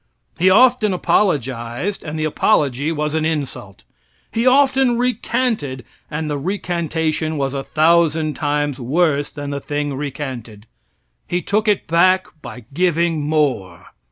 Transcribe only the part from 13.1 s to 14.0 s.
more.